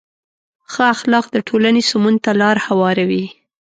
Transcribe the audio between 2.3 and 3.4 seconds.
لاره هواروي.